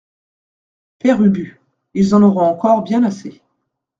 Père 0.97 1.21
Ubu 1.21 1.61
Ils 1.93 2.15
en 2.15 2.23
auront 2.23 2.47
encore 2.47 2.81
bien 2.81 3.03
assez. 3.03 3.43